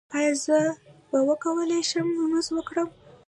[0.17, 0.57] ایا زه
[1.09, 2.89] به وکولی شم لمونځ وکړم؟